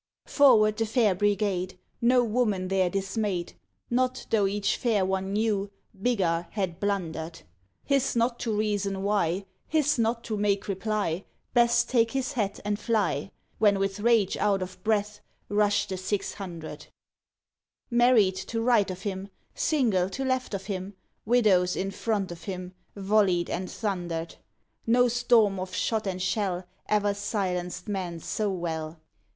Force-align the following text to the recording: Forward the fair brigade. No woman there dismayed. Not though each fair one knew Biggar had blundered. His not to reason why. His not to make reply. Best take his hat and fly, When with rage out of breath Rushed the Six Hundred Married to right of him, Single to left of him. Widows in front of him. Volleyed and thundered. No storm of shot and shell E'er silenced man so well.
Forward 0.25 0.77
the 0.77 0.87
fair 0.87 1.13
brigade. 1.13 1.77
No 2.01 2.23
woman 2.23 2.69
there 2.69 2.89
dismayed. 2.89 3.53
Not 3.91 4.25
though 4.31 4.47
each 4.47 4.75
fair 4.77 5.05
one 5.05 5.31
knew 5.31 5.69
Biggar 5.95 6.47
had 6.49 6.79
blundered. 6.79 7.41
His 7.85 8.15
not 8.15 8.39
to 8.39 8.51
reason 8.51 9.03
why. 9.03 9.45
His 9.67 9.99
not 9.99 10.23
to 10.23 10.35
make 10.37 10.67
reply. 10.67 11.25
Best 11.53 11.87
take 11.87 12.09
his 12.13 12.33
hat 12.33 12.59
and 12.65 12.79
fly, 12.79 13.29
When 13.59 13.77
with 13.77 13.99
rage 13.99 14.35
out 14.37 14.63
of 14.63 14.83
breath 14.83 15.19
Rushed 15.49 15.89
the 15.89 15.97
Six 15.97 16.33
Hundred 16.33 16.87
Married 17.91 18.37
to 18.37 18.59
right 18.59 18.89
of 18.89 19.03
him, 19.03 19.29
Single 19.53 20.09
to 20.09 20.25
left 20.25 20.55
of 20.55 20.65
him. 20.65 20.95
Widows 21.27 21.75
in 21.75 21.91
front 21.91 22.31
of 22.31 22.45
him. 22.45 22.73
Volleyed 22.95 23.51
and 23.51 23.69
thundered. 23.69 24.37
No 24.87 25.07
storm 25.07 25.59
of 25.59 25.75
shot 25.75 26.07
and 26.07 26.19
shell 26.19 26.65
E'er 26.91 27.13
silenced 27.13 27.87
man 27.87 28.19
so 28.19 28.49
well. 28.51 28.99